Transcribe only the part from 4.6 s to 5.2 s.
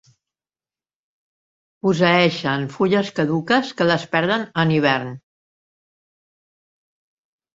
en hivern.